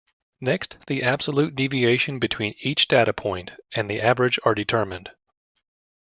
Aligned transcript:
Next 0.39 0.79
the 0.87 1.03
absolute 1.03 1.53
deviation 1.55 2.17
between 2.17 2.55
each 2.59 2.87
data 2.87 3.13
point 3.13 3.53
and 3.73 3.87
the 3.87 4.01
average 4.01 4.39
are 4.43 4.55
determined. 4.55 5.11